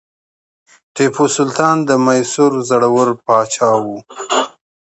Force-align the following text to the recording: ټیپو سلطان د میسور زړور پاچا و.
ټیپو 0.95 1.25
سلطان 1.35 1.75
د 1.89 1.91
میسور 2.05 2.51
زړور 2.69 3.09
پاچا 3.25 3.71
و. 3.83 3.85